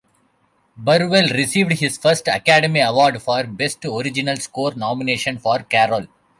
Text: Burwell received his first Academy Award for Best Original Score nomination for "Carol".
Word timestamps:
Burwell 0.75 1.29
received 1.29 1.73
his 1.73 1.95
first 1.95 2.27
Academy 2.27 2.79
Award 2.79 3.21
for 3.21 3.43
Best 3.43 3.85
Original 3.85 4.35
Score 4.37 4.73
nomination 4.73 5.37
for 5.37 5.59
"Carol". 5.59 6.07